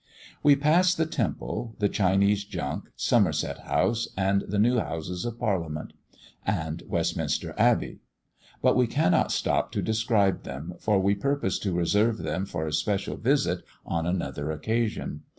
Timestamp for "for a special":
12.47-13.15